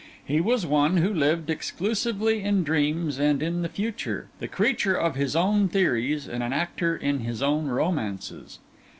He 0.25 0.41
was 0.41 0.65
one 0.65 0.97
who 0.97 1.13
lived 1.13 1.51
exclusively 1.51 2.41
in 2.41 2.63
dreams 2.63 3.19
and 3.19 3.39
in 3.43 3.61
the 3.61 3.69
future: 3.69 4.29
the 4.39 4.47
creature 4.47 4.95
of 4.95 5.13
his 5.13 5.35
own 5.35 5.67
theories, 5.69 6.27
and 6.27 6.41
an 6.41 6.53
actor 6.53 6.95
in 6.97 7.19
his 7.19 7.43
own 7.43 7.67
romances. 7.67 8.57